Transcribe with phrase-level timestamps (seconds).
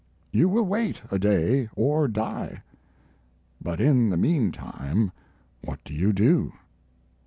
[0.31, 2.63] You will wait a day or die.
[3.61, 5.11] But in the mean time
[5.63, 6.53] what do you do?